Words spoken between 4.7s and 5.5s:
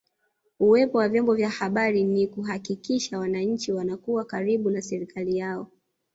serikali